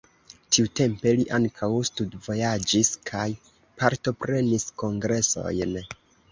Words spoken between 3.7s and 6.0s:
partoprenis kongresojn.